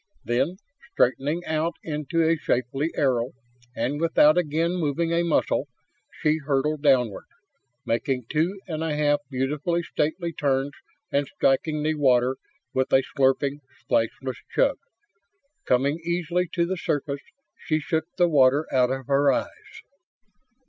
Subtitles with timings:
[0.25, 0.57] Then,
[0.93, 3.33] straightening out into a shapely arrow
[3.75, 5.67] and without again moving a muscle,
[6.09, 7.25] she hurtled downward,
[7.85, 10.71] making two and a half beautifully stately turns
[11.11, 12.35] and striking the water
[12.73, 14.79] with a slurping, splashless chug!
[15.65, 17.21] Coming easily to the surface,
[17.55, 19.83] she shook the water out of her eyes.